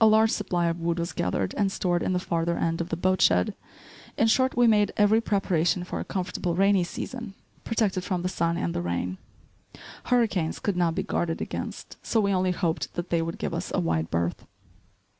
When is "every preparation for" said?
4.96-6.00